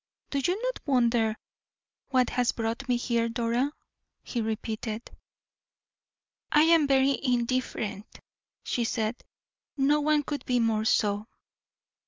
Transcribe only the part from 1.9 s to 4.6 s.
what has brought me here, Dora?" he